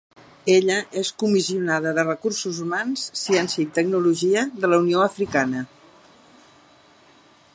Ella 0.51 0.77
és 1.01 1.09
Comissionada 1.23 1.91
de 1.97 2.05
Recursos 2.07 2.61
Humans, 2.63 3.03
Ciència 3.25 3.63
i 3.65 3.69
Tecnologia 3.77 4.43
de 4.65 4.73
la 4.73 4.81
Unió 4.85 5.05
Africana 5.11 5.65